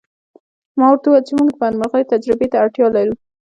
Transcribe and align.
ما 0.77 0.85
ورته 0.89 1.05
وویل 1.07 1.27
چې 1.27 1.33
موږ 1.37 1.47
د 1.51 1.55
بدمرغیو 1.61 2.09
تجربې 2.11 2.47
ته 2.51 2.57
اړتیا 2.63 2.87
لرو 2.95 3.13